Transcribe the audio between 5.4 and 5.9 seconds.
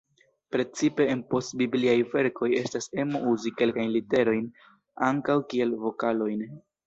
kiel